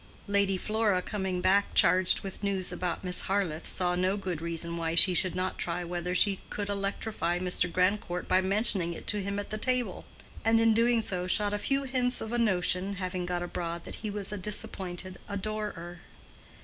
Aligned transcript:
Lady 0.25 0.57
Flora, 0.57 0.99
coming 0.99 1.41
back 1.41 1.75
charged 1.75 2.21
with 2.21 2.41
news 2.41 2.71
about 2.71 3.03
Miss 3.03 3.21
Harleth, 3.29 3.67
saw 3.67 3.93
no 3.93 4.17
good 4.17 4.41
reason 4.41 4.75
why 4.75 4.95
she 4.95 5.13
should 5.13 5.35
not 5.35 5.59
try 5.59 5.83
whether 5.83 6.15
she 6.15 6.39
could 6.49 6.69
electrify 6.69 7.37
Mr. 7.37 7.71
Grandcourt 7.71 8.27
by 8.27 8.41
mentioning 8.41 8.93
it 8.93 9.05
to 9.05 9.21
him 9.21 9.37
at 9.37 9.51
the 9.51 9.59
table; 9.59 10.03
and 10.43 10.59
in 10.59 10.73
doing 10.73 11.03
so 11.03 11.27
shot 11.27 11.53
a 11.53 11.59
few 11.59 11.83
hints 11.83 12.19
of 12.19 12.31
a 12.33 12.39
notion 12.39 12.95
having 12.95 13.27
got 13.27 13.43
abroad 13.43 13.83
that 13.83 13.93
he 14.01 14.09
was 14.09 14.31
a 14.31 14.39
disappointed 14.39 15.19
adorer. 15.29 15.99